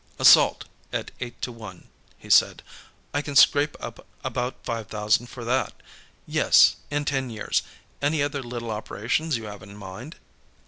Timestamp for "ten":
7.05-7.29